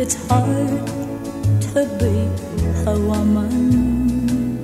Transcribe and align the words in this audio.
it's 0.00 0.14
hard 0.28 0.86
to 1.60 1.80
be 1.98 2.16
a 2.86 2.96
woman. 3.10 4.62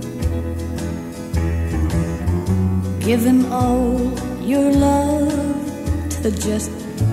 Giving 3.01 3.53
all 3.53 3.99
your 4.41 4.71
love 4.71 6.13
to 6.23 6.31
just 6.31 6.71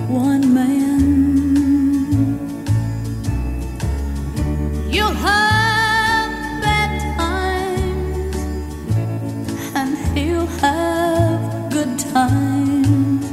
one 0.08 0.54
man. 0.54 1.02
You'll 4.88 5.18
have 5.28 6.62
bad 6.62 6.92
times, 7.18 8.36
and 9.74 9.98
he'll 10.16 10.46
have 10.62 11.72
good 11.72 11.98
times, 12.14 13.26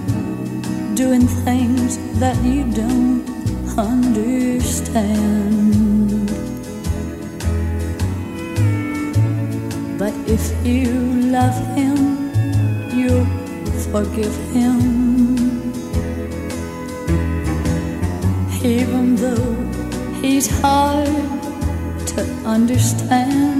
doing 0.95 1.27
things 1.45 1.99
that 2.19 2.37
you 2.43 2.63
don't 2.71 3.18
understand. 3.79 4.99
But 9.97 10.13
if 10.27 10.43
you 10.65 10.91
love 11.31 11.57
him, 11.75 12.31
you'll 12.91 13.25
forgive 13.91 14.35
him. 14.53 14.79
Even 18.63 19.15
though 19.15 19.55
he's 20.21 20.47
hard 20.61 21.07
to 22.07 22.21
understand. 22.45 23.58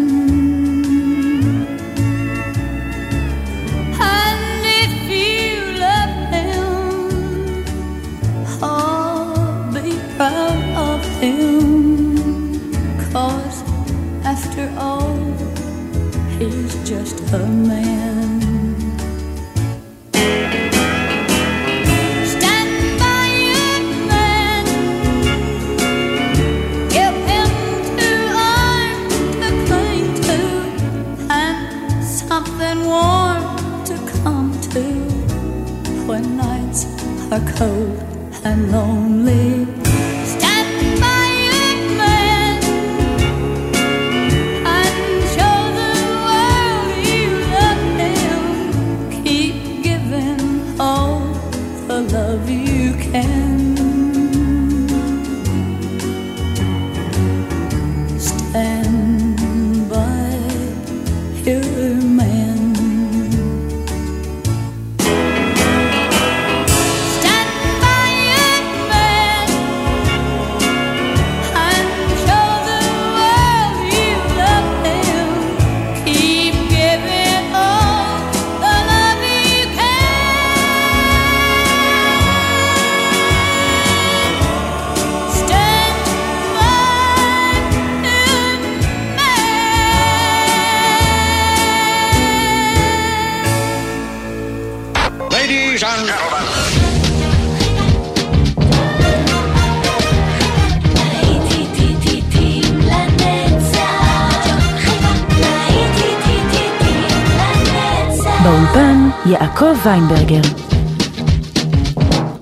ויינברגר. 109.86 110.42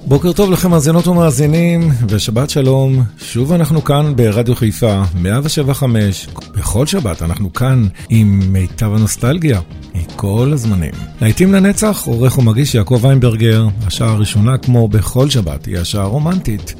בוקר 0.06 0.34
טוב 0.34 0.52
לכם 0.52 0.72
מאזינות 0.72 1.08
ומאזינים, 1.08 1.92
ושבת 2.10 2.50
שלום. 2.50 3.04
שוב 3.18 3.52
אנחנו 3.52 3.84
כאן 3.84 4.16
ברדיו 4.16 4.56
חיפה, 4.56 5.04
175. 5.16 6.28
בכל 6.56 6.86
שבת 6.86 7.22
אנחנו 7.22 7.54
כאן 7.54 7.88
עם 8.10 8.40
מיטב 8.54 8.94
הנוסטלגיה, 8.94 9.62
מכל 9.96 10.52
הזמנים. 10.54 10.92
להיטים 11.22 11.54
לנצח, 11.54 12.04
עורך 12.06 12.38
ומגיש 12.38 12.76
יעקב 12.76 13.00
ויינברגר. 13.02 13.68
השעה 13.88 14.12
הראשונה, 14.12 14.58
כמו 14.58 14.88
בכל 14.88 15.30
שבת, 15.30 15.66
היא 15.66 15.78
השעה 15.78 16.04
הרומנטית. 16.04 16.74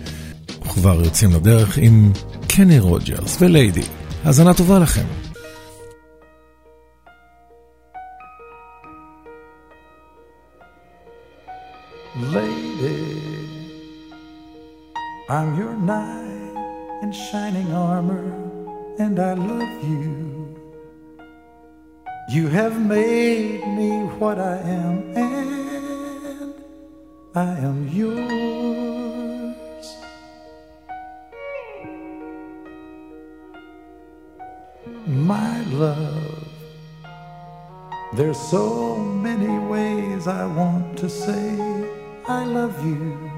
וכבר 0.66 1.02
יוצאים 1.04 1.34
לדרך 1.34 1.78
עם 1.78 2.12
קני 2.48 2.80
רוג'רס 2.80 3.38
וליידי. 3.42 3.84
האזנה 4.26 4.54
טובה 4.54 4.80
לכם. 4.80 5.27
Shining 17.32 17.74
armor, 17.74 18.24
and 19.00 19.20
I 19.20 19.34
love 19.34 19.84
you. 19.84 20.56
You 22.30 22.48
have 22.48 22.80
made 22.80 23.68
me 23.68 23.92
what 24.20 24.40
I 24.40 24.58
am, 24.60 25.14
and 25.16 26.54
I 27.36 27.58
am 27.58 27.88
yours. 27.90 29.58
My 35.06 35.62
love, 35.64 36.48
there's 38.16 38.40
so 38.40 38.96
many 38.96 39.60
ways 39.68 40.28
I 40.28 40.46
want 40.46 40.98
to 41.00 41.10
say 41.10 41.58
I 42.26 42.46
love 42.46 42.86
you. 42.86 43.37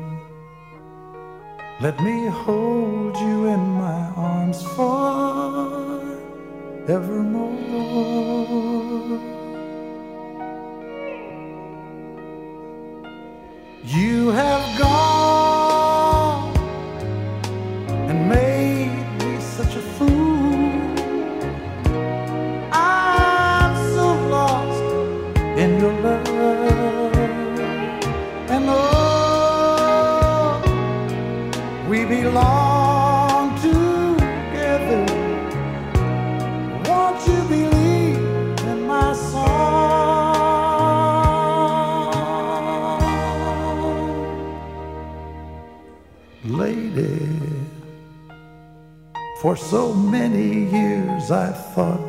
Let 1.82 1.98
me 2.02 2.26
hold 2.26 3.16
you 3.18 3.46
in 3.46 3.60
my 3.78 4.12
arms 4.18 4.62
forevermore. 4.76 6.42
You 13.86 14.32
have 14.32 14.78
gone 14.78 15.09
for 49.42 49.56
so 49.56 49.94
many 49.94 50.66
years 50.70 51.32
I 51.32 51.54
thought 51.54 52.02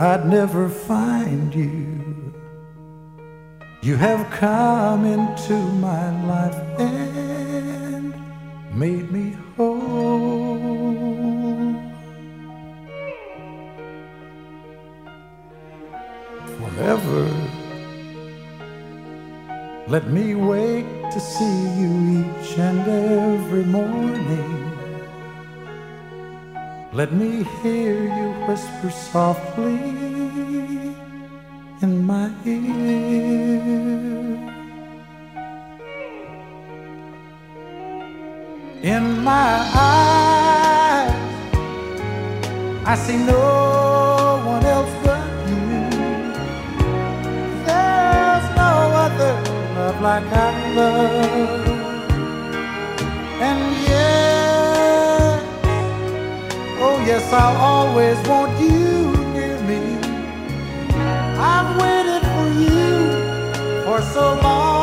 I'd 0.00 0.24
never 0.26 0.66
find 0.66 1.54
you. 1.54 2.00
You 3.82 3.96
have 3.96 4.30
come 4.30 5.04
into 5.04 5.54
my 5.54 6.24
life 6.26 6.54
and 6.78 8.14
made 8.74 9.10
me 9.12 9.36
whole. 9.56 10.60
Forever, 16.56 17.28
let 19.86 20.06
me 20.08 20.34
wake 20.34 21.10
to 21.10 21.20
see 21.20 21.58
you 21.80 21.92
each 22.20 22.58
and 22.58 22.88
every 22.88 23.64
morning. 23.64 24.59
Let 26.92 27.12
me 27.12 27.44
hear 27.62 28.02
you 28.02 28.30
whisper 28.48 28.90
softly 28.90 29.78
in 31.82 32.04
my 32.04 32.32
ear. 32.44 33.70
In 38.82 39.22
my 39.22 39.70
eyes, 39.72 41.14
I 42.84 42.96
see 42.96 43.18
no 43.18 44.42
one 44.44 44.64
else 44.64 44.94
but 45.04 45.28
you. 45.48 45.90
There's 47.66 48.46
no 48.56 48.72
other 49.06 49.34
love 49.76 50.00
like 50.02 50.32
I 50.32 50.74
love. 50.74 51.59
Yes, 57.12 57.32
I'll 57.32 57.56
always 57.56 58.16
want 58.28 58.52
you 58.60 59.10
near 59.34 59.60
me. 59.62 59.98
I've 61.52 61.70
waited 61.82 62.22
for 62.34 62.46
you 62.62 63.82
for 63.82 64.00
so 64.00 64.38
long. 64.40 64.79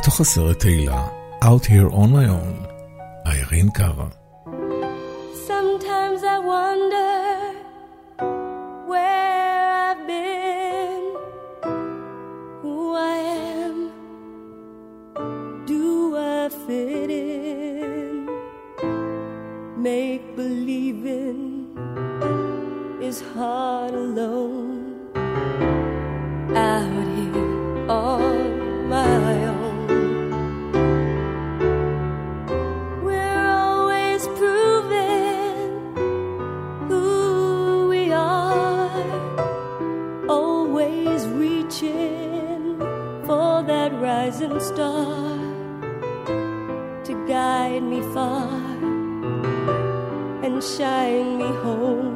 מתוך 0.00 0.20
הסרט 0.20 0.58
תהילה, 0.58 1.06
Out 1.44 1.64
Here 1.64 1.92
On 1.92 2.10
My 2.12 2.28
Own, 2.28 2.68
איירין 3.26 3.70
קארה. 3.70 4.19
Sometimes 5.80 6.24
I 6.24 6.38
wonder 6.38 7.54
where 8.86 9.72
I've 9.88 10.06
been, 10.06 11.16
who 12.60 12.94
I 12.94 13.14
am, 13.64 13.90
do 15.64 16.18
I 16.18 16.50
fit 16.50 17.10
in? 17.10 18.28
Make 19.78 20.36
believing 20.36 21.78
is 23.00 23.22
hard 23.32 23.94
alone. 23.94 24.59
shine 50.60 51.38
me 51.38 51.48
home. 51.62 52.09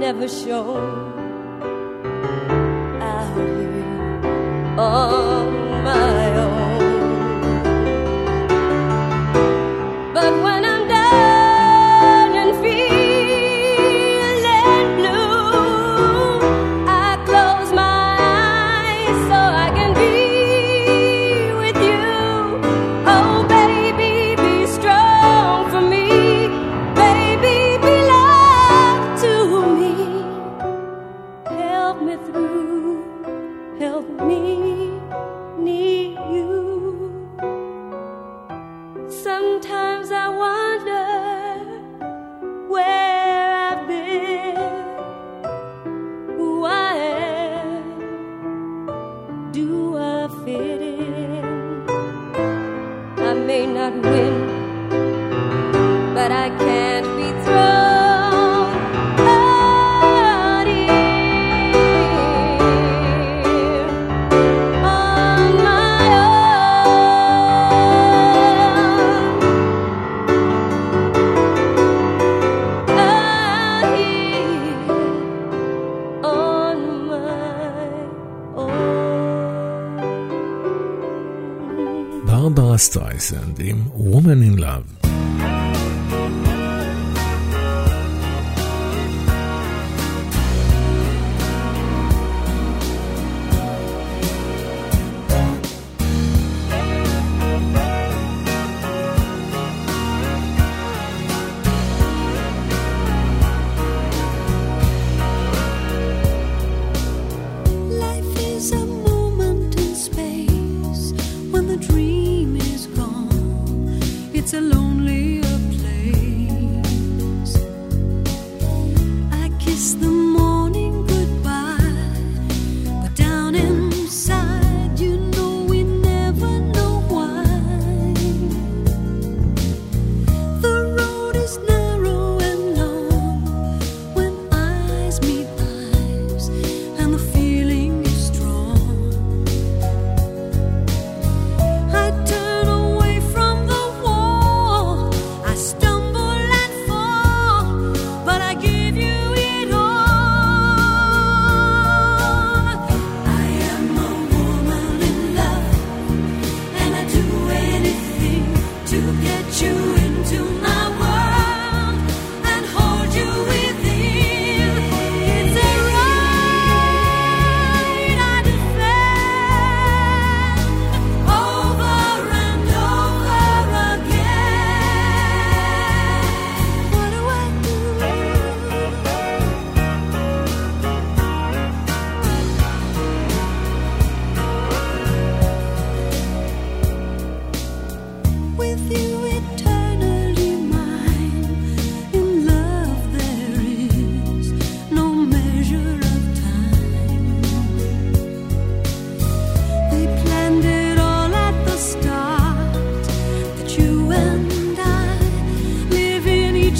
never 0.00 0.26
show 0.26 0.78
out 3.02 3.36
here. 3.36 4.74
Oh. 4.78 5.29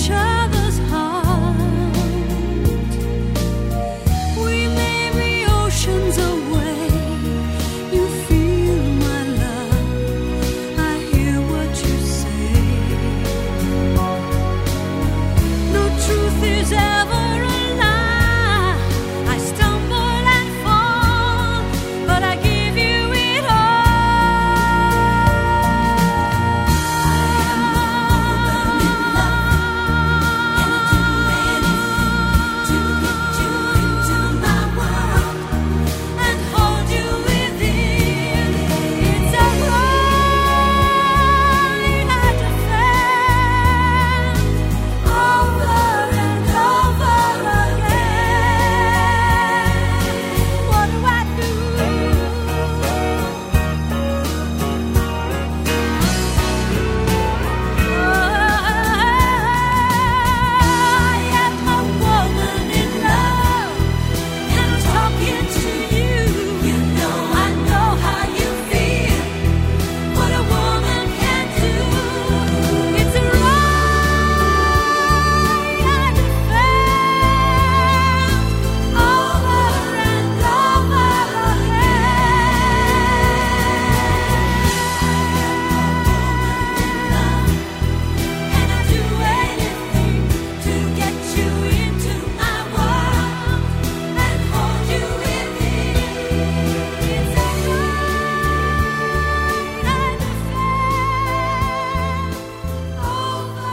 child 0.06 0.39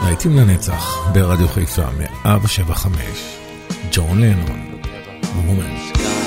להיטים 0.08 0.36
לנצח 0.36 1.10
ברדיו 1.12 1.48
חיפה, 1.48 1.90
175, 2.24 2.94
ג'ון 3.92 4.20
לנון, 4.20 4.80
וומן. 5.46 6.17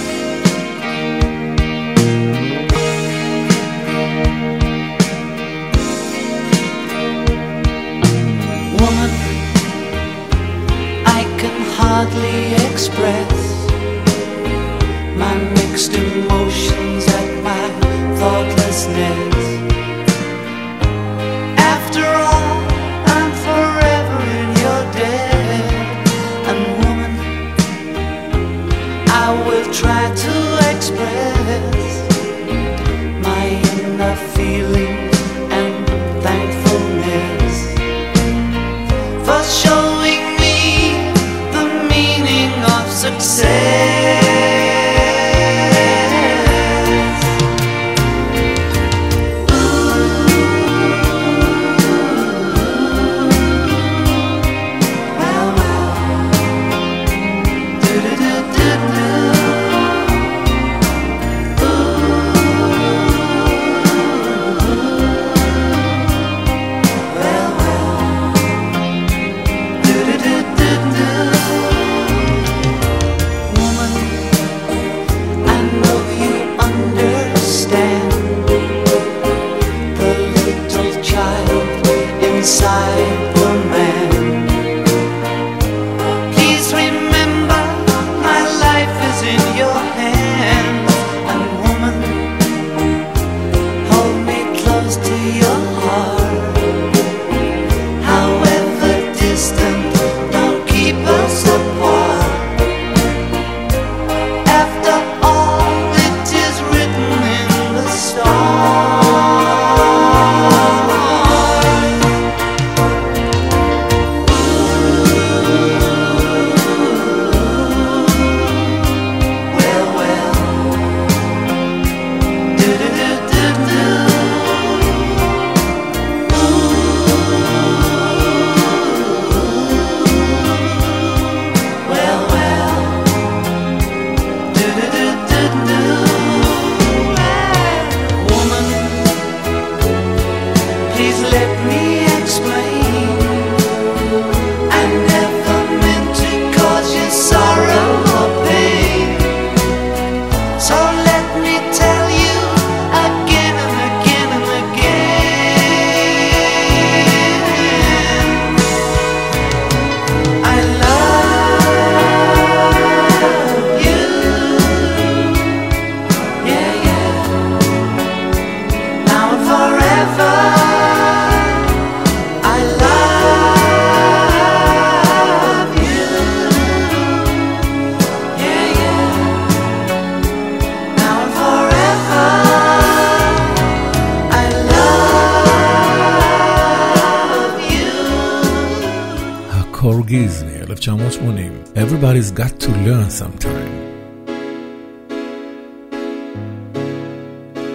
מ-1980. 192.21 192.29
Everybody's 192.29 192.31
got 192.31 192.59
to 192.59 192.69
learn 192.85 193.09
sometime. 193.09 193.89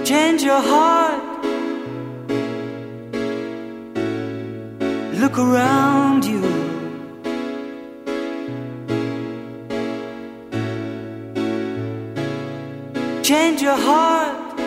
Change 0.05 0.43
your 0.43 0.61
heart. 0.61 1.23
Look 5.19 5.39
around 5.39 6.25
you. 6.25 6.43
Change 13.23 13.63
your 13.63 13.77
heart. 13.77 14.61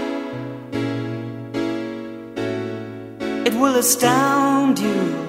It 3.47 3.53
will 3.53 3.75
astound 3.75 4.79
you. 4.79 5.28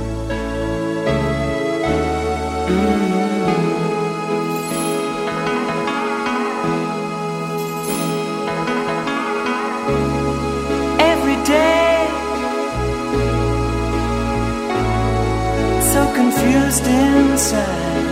Confused 16.51 16.85
inside. 16.85 18.07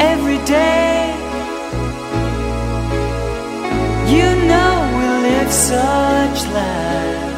Every 0.00 0.38
day, 0.44 1.14
you 4.14 4.28
know 4.48 4.72
we 4.96 5.06
live 5.26 5.52
such 5.52 6.38
lives. 6.56 7.30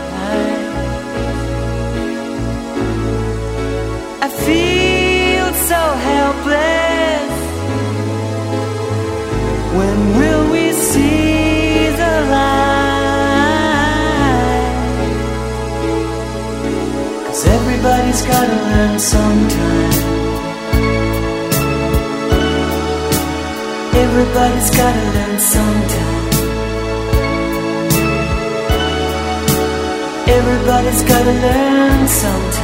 I 4.26 4.28
feel 4.46 5.48
so 5.70 5.80
helpless. 6.08 6.93
Everybody's 18.24 18.30
gotta 18.30 18.56
learn 18.70 18.98
sometime. 18.98 19.92
Everybody's 23.94 24.70
gotta 24.70 25.04
learn 25.14 25.38
sometime. 25.38 26.24
Everybody's 30.28 31.02
gotta 31.02 31.32
learn 31.32 32.08
sometime. 32.08 32.63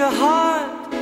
your 0.00 0.16
heart, 0.24 0.94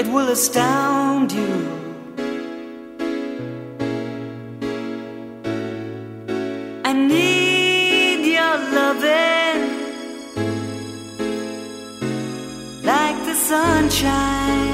it 0.00 0.06
will 0.14 0.28
astound 0.30 1.30
you. 1.30 1.54
I 6.88 6.92
need 6.94 8.20
your 8.36 8.56
loving 8.78 9.60
like 12.90 13.18
the 13.28 13.36
sunshine. 13.50 14.72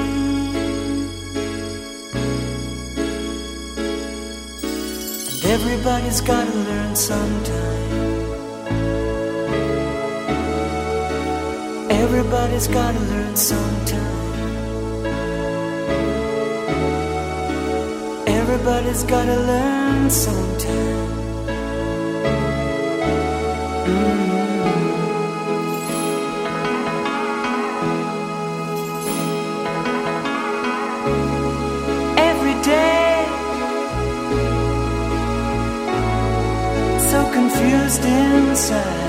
And 5.31 5.45
everybody's 5.55 6.21
gotta 6.21 6.55
learn 6.69 6.95
sometime. 6.95 7.58
Everybody's 12.59 12.75
gotta 12.75 12.99
learn 12.99 13.35
sometime. 13.37 14.15
Everybody's 18.27 19.03
gotta 19.03 19.37
learn 19.47 20.09
sometime. 20.09 21.07
Mm-hmm. 23.87 24.49
Every 32.17 32.55
day, 32.61 33.25
so 37.09 37.19
confused 37.31 38.03
inside. 38.03 39.08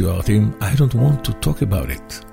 you 0.00 0.10
are, 0.10 0.22
I 0.62 0.74
don't 0.76 0.94
want 0.94 1.26
to 1.26 1.32
talk 1.34 1.60
about 1.60 1.90
it. 1.90 2.29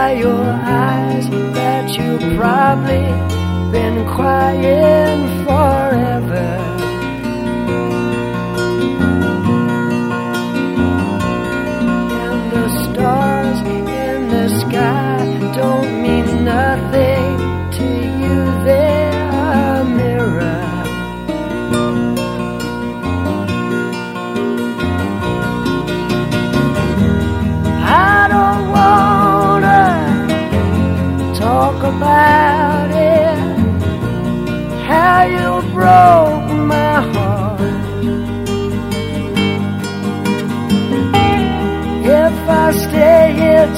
by 0.00 0.12
your 0.12 0.44
eyes 0.84 1.28
that 1.28 1.86
you've 1.94 2.26
probably 2.38 3.04
been 3.70 3.98
crying 4.08 5.22
forever. 5.44 6.29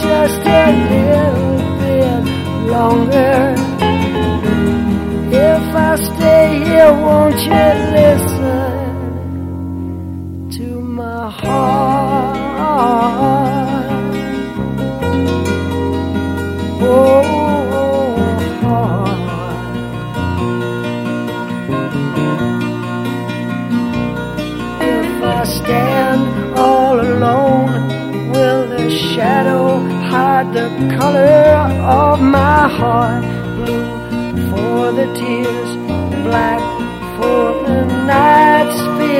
just 0.02 0.40
a 0.40 0.66
little 0.90 1.58
bit 1.80 2.24
longer. 2.72 3.54
If 5.30 5.74
I 5.74 5.96
stay 5.96 6.64
here, 6.64 6.92
won't 6.92 7.40
you? 7.46 7.81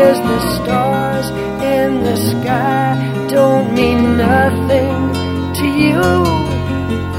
years, 0.03 0.19
the 0.19 0.41
stars 0.57 1.29
in 1.63 2.03
the 2.03 2.17
sky 2.17 3.27
don't 3.29 3.73
mean 3.75 4.17
nothing 4.17 4.95
to 5.59 5.67
you. 5.67 6.03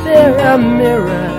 They're 0.04 0.38
a 0.54 0.58
mirror. 0.58 1.33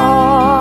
My 0.00 0.59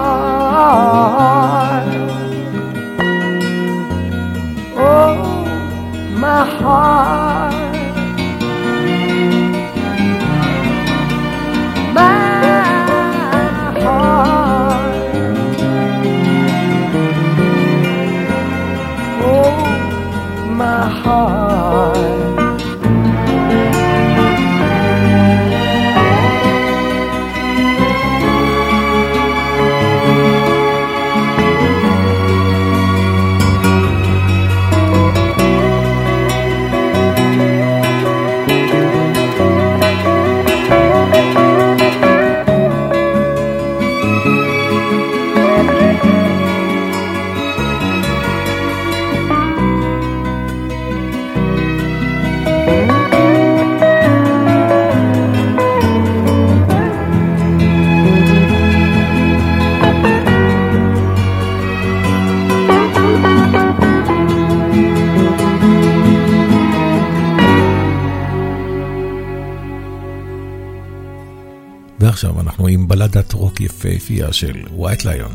עם 72.69 72.89
בלדת 72.89 73.33
רוק 73.33 73.61
יפהפייה 73.61 74.33
של 74.33 74.65
White 74.79 75.03
Lion, 75.03 75.35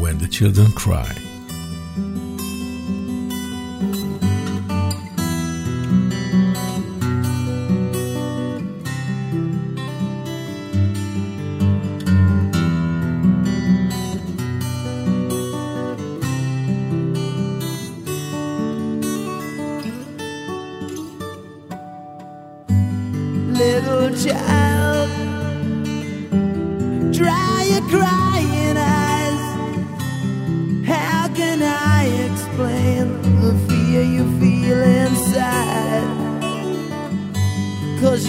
When 0.00 0.22
the 0.22 0.34
Children 0.34 0.78
Cry. 0.78 1.23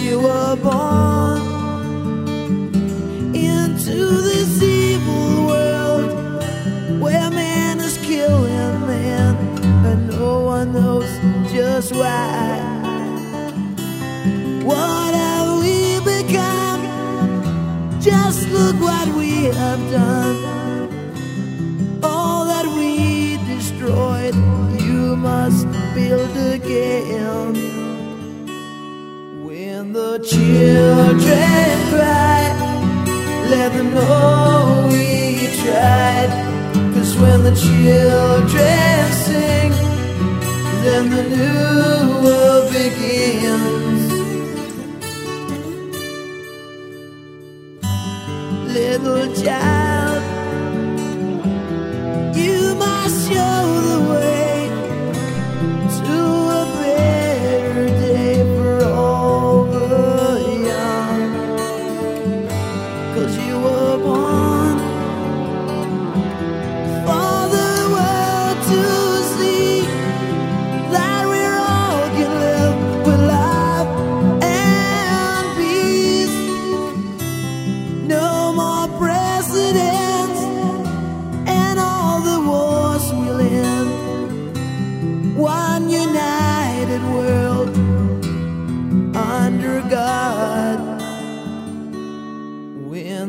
You 0.07 0.21
were 0.21 0.55
born 0.55 1.41
into 3.35 3.95
this 4.29 4.63
evil 4.63 5.47
world 5.47 6.09
where 7.01 7.29
man 7.29 7.81
is 7.81 7.97
killing 7.97 8.87
man 8.87 9.35
and 9.85 10.07
no 10.07 10.45
one 10.45 10.71
knows 10.71 11.11
just 11.51 11.93
why. 11.93 12.61
What 14.63 15.13
have 15.13 15.59
we 15.61 15.99
become? 15.99 16.81
Just 17.99 18.47
look 18.47 18.79
what 18.79 19.09
we 19.13 19.51
have 19.61 19.91
done. 19.91 20.37
All 22.01 22.45
that 22.45 22.65
we 22.77 23.35
destroyed, 23.53 24.35
you 24.81 25.17
must 25.17 25.67
build 25.93 26.37
again. 26.37 27.66
Children 30.47 31.73
cry, 31.91 32.43
let 33.49 33.73
them 33.73 33.93
know 33.93 34.87
we 34.89 35.47
tried. 35.61 36.31
Cause 36.93 37.17
when 37.17 37.43
the 37.43 37.55
children 37.67 39.11
sing, 39.25 39.71
then 40.83 41.09
the 41.09 41.23
new 41.35 42.23
world 42.23 42.71
begins. 42.71 43.77
little 48.77 49.27
child. 49.43 50.23
You 52.35 52.75
must 52.75 53.29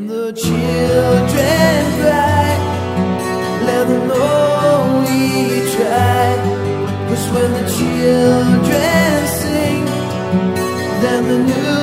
the 0.09 0.33
children 0.33 1.81
cry, 2.01 2.49
let 3.67 3.87
them 3.89 4.09
know 4.09 5.05
we 5.05 5.61
tried. 5.75 6.41
Cause 7.09 7.27
when 7.35 7.51
the 7.53 7.67
children 7.77 9.27
sing, 9.41 9.85
then 11.03 11.29
the 11.29 11.39
new 11.51 11.78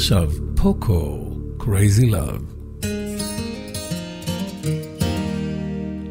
עכשיו 0.00 0.30
פוקו, 0.56 1.30
Crazy 1.58 2.06
Love. 2.14 2.42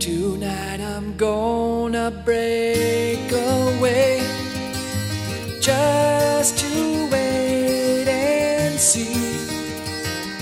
Tonight 0.06 0.82
I'm 0.94 1.08
gonna 1.26 2.10
break 2.28 3.26
away 3.58 4.12
just 5.70 6.52
to 6.64 6.74
wait 7.14 8.08
and 8.08 8.74
see 8.90 9.22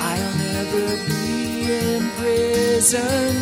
I'll 0.09 0.33
never 0.47 0.87
be 1.09 1.27
in 1.83 2.01
prison 2.19 3.36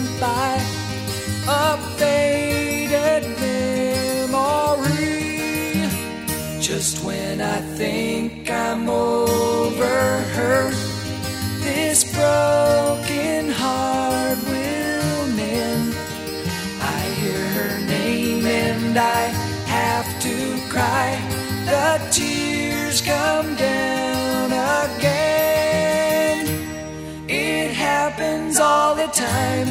time. 29.35 29.69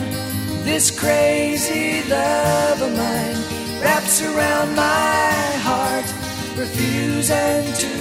This 0.64 0.90
crazy 0.90 2.02
love 2.08 2.82
of 2.86 2.92
mine 3.02 3.38
wraps 3.82 4.22
around 4.22 4.68
my 4.74 5.34
heart, 5.68 6.08
refusing 6.62 7.64
to 7.82 7.92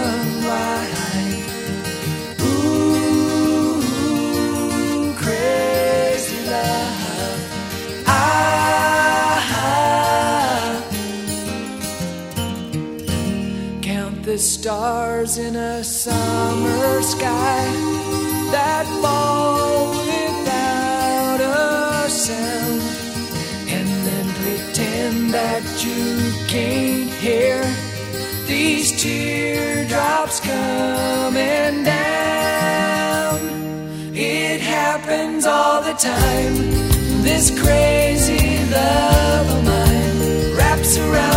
unwind. 0.00 1.44
Ooh, 2.48 3.80
crazy 5.24 6.40
love. 6.50 6.98
Count 13.82 14.16
the 14.30 14.38
stars 14.38 15.32
in 15.38 15.56
a 15.56 15.84
summer 15.84 17.02
sky 17.02 17.64
that 18.54 18.86
fall 19.02 19.90
without 19.90 20.89
sound 22.30 22.82
and 23.76 23.88
then 24.06 24.26
pretend 24.42 25.16
that 25.38 25.64
you 25.84 26.02
can't 26.54 27.10
hear 27.24 27.58
these 28.46 28.88
teardrops 29.02 30.36
coming 30.40 31.74
down. 31.84 33.38
It 34.14 34.60
happens 34.60 35.42
all 35.46 35.80
the 35.82 35.96
time. 36.12 36.54
This 37.28 37.46
crazy 37.62 38.46
love 38.76 39.46
of 39.56 39.60
mine 39.64 40.56
wraps 40.56 40.96
around. 40.98 41.29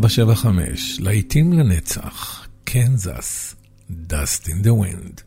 475, 0.00 1.00
להיטים 1.00 1.52
לנצח, 1.52 2.46
קנזס, 2.64 3.54
Dust 3.90 4.48
in 4.48 4.62
the 4.62 4.74
Wind. 4.74 5.22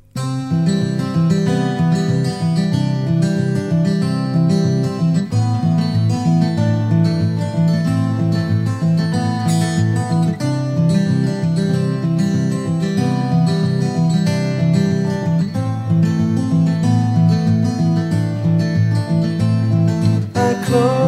close 20.65 21.03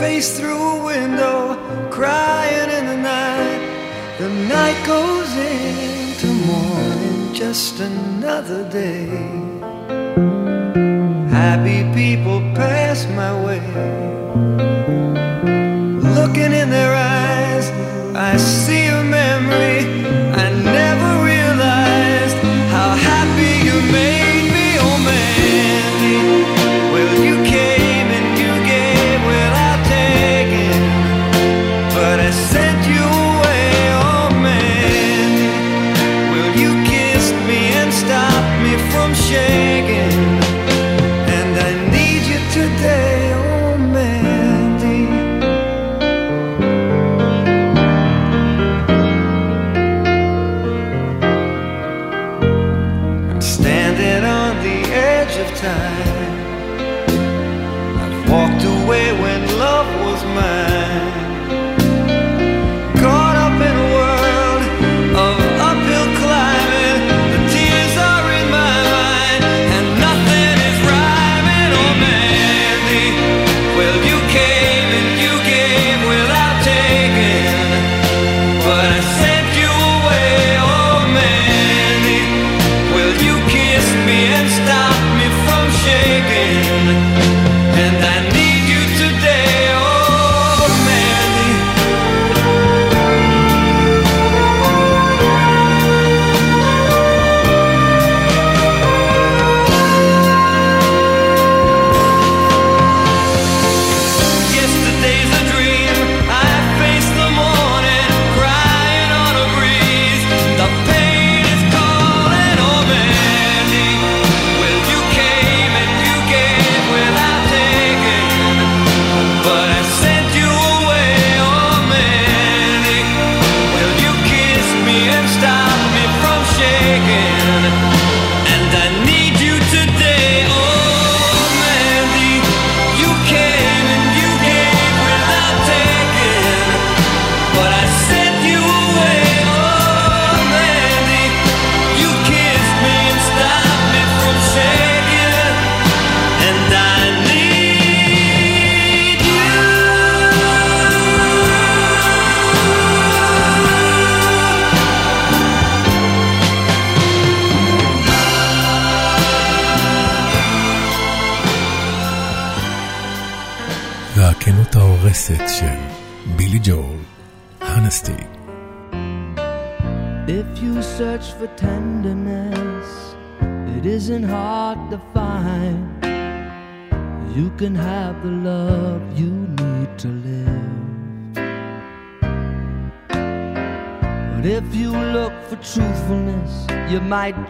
face 0.00 0.38
through 0.38 0.62
a 0.76 0.84
window, 0.84 1.56
crying 1.90 2.70
in 2.78 2.86
the 2.86 2.96
night. 2.96 3.62
The 4.18 4.28
night 4.28 4.78
goes 4.86 5.30
into 5.36 6.26
morning, 6.52 7.32
just 7.32 7.80
another 7.80 8.68
day. 8.68 9.06
Happy 11.30 11.80
people 11.94 12.40
pass 12.54 13.06
my 13.20 13.32
way, 13.44 13.62
looking 16.16 16.52
in 16.52 16.70
their 16.70 16.94
eyes 16.94 17.05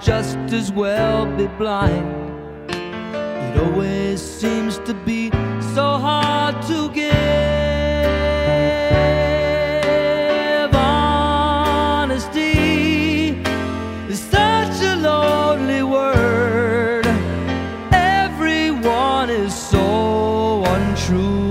just 0.02 0.36
as 0.52 0.70
well 0.72 1.26
be 1.36 1.46
blind. 1.58 2.14
It 2.70 3.56
always 3.62 4.20
seems 4.20 4.78
to 4.80 4.94
be 4.94 5.30
so 5.74 5.98
hard 5.98 6.60
to 6.66 6.90
give. 6.90 7.06
Honesty 12.08 12.50
is 14.08 14.20
such 14.20 14.82
a 14.82 14.96
lonely 14.96 15.82
word. 15.82 17.06
Everyone 17.92 19.30
is 19.30 19.54
so 19.54 20.62
untrue. 20.64 21.45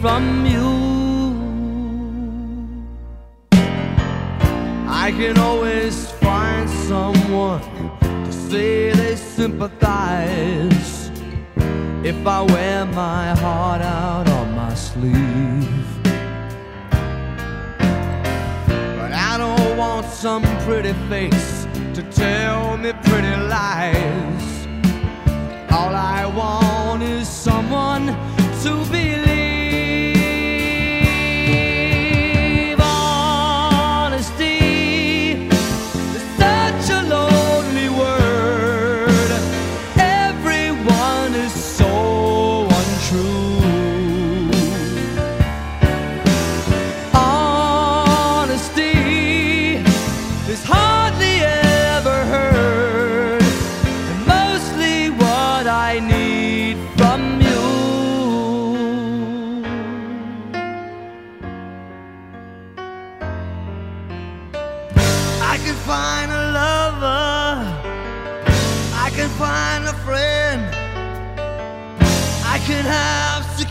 From 0.00 0.46
you. 0.46 0.68
I 4.86 5.10
can 5.10 5.38
always 5.38 6.10
find 6.12 6.68
someone 6.68 7.62
to 8.00 8.32
say 8.32 8.92
they 8.92 9.16
sympathize 9.16 11.10
if 12.04 12.26
I 12.26 12.42
wear 12.42 12.84
my 12.86 13.34
heart 13.40 13.82
out 13.82 14.28
on 14.28 14.54
my 14.54 14.74
sleeve. 14.74 15.88
But 18.98 19.12
I 19.12 19.34
don't 19.36 19.76
want 19.76 20.06
some 20.06 20.42
pretty 20.66 20.92
face 21.08 21.66
to 21.94 22.02
tell 22.12 22.76
me 22.76 22.92
pretty 23.04 23.36
lies. 23.54 24.46
All 25.72 25.94
I 25.94 26.24
want 26.26 27.02
is 27.02 27.26
someone 27.26 28.06
to 28.62 28.72
believe. 28.90 29.47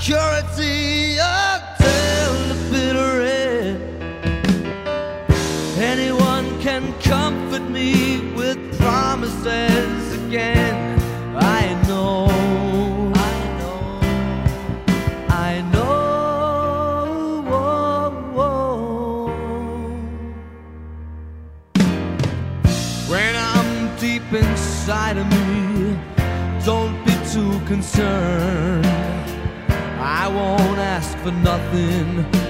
Security 0.07 0.56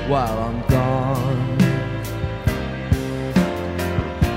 while 0.08 0.40
I'm 0.40 0.62
gone. 0.68 1.58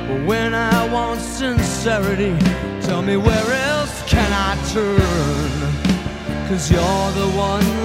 But 0.09 0.27
when 0.27 0.53
I 0.53 0.93
want 0.93 1.21
sincerity, 1.21 2.37
tell 2.83 3.03
me 3.03 3.17
where 3.17 3.53
else 3.69 4.03
can 4.11 4.33
I 4.33 4.57
turn? 4.73 6.49
Cause 6.49 6.71
you're 6.71 7.13
the 7.13 7.31
one 7.37 7.80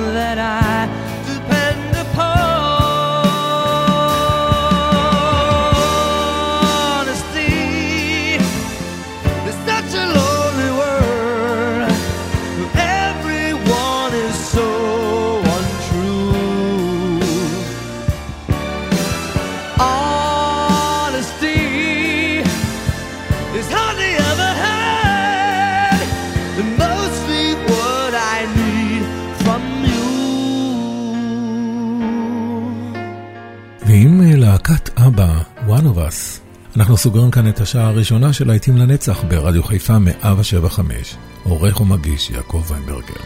אנחנו 36.96 37.12
סוגרים 37.12 37.32
כאן 37.32 37.50
את 37.50 37.62
השעה 37.62 37.88
הראשונה 37.88 38.34
של 38.34 38.48
להיטים 38.48 38.78
לנצח 38.78 39.24
ברדיו 39.28 39.64
חיפה 39.64 40.00
175. 40.00 41.16
עורך 41.44 41.82
ומגיש 41.82 42.30
יעקב 42.30 42.64
ויינברגר. 42.68 43.24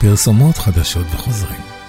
פרסומות 0.00 0.58
חדשות 0.58 1.06
וחוזרים. 1.14 1.79